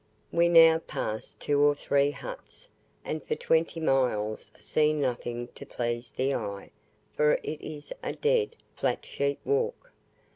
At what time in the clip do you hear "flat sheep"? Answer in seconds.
8.75-9.37